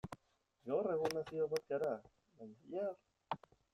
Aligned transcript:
Gaur 0.69 0.87
egun 0.93 1.13
nazio 1.17 1.47
bat 1.51 1.67
gara, 1.73 1.91
baina 2.41 2.57
bihar? 2.73 2.99